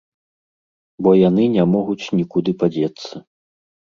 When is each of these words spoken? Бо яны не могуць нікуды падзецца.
Бо 1.07 1.11
яны 1.29 1.43
не 1.57 1.63
могуць 1.75 2.09
нікуды 2.21 2.51
падзецца. 2.65 3.13